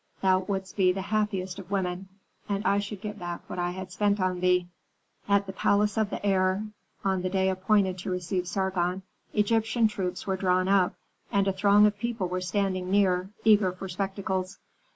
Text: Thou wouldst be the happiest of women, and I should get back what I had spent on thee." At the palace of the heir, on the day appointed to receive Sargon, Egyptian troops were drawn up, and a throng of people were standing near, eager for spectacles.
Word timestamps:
Thou 0.23 0.39
wouldst 0.39 0.77
be 0.77 0.91
the 0.91 1.03
happiest 1.03 1.59
of 1.59 1.69
women, 1.69 2.07
and 2.49 2.65
I 2.65 2.79
should 2.79 3.01
get 3.01 3.19
back 3.19 3.41
what 3.47 3.59
I 3.59 3.69
had 3.69 3.91
spent 3.91 4.19
on 4.19 4.39
thee." 4.39 4.67
At 5.29 5.45
the 5.45 5.53
palace 5.53 5.95
of 5.95 6.09
the 6.09 6.25
heir, 6.25 6.65
on 7.05 7.21
the 7.21 7.29
day 7.29 7.49
appointed 7.49 7.99
to 7.99 8.09
receive 8.09 8.47
Sargon, 8.47 9.03
Egyptian 9.35 9.87
troops 9.87 10.25
were 10.25 10.37
drawn 10.37 10.67
up, 10.67 10.95
and 11.31 11.47
a 11.47 11.53
throng 11.53 11.85
of 11.85 11.99
people 11.99 12.27
were 12.27 12.41
standing 12.41 12.89
near, 12.89 13.29
eager 13.45 13.71
for 13.71 13.87
spectacles. 13.87 14.57